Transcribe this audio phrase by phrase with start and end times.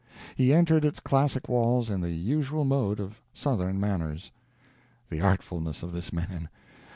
[0.35, 4.31] He entered its classic walls in the usual mode of southern manners.
[5.11, 6.49] The artfulness of this man!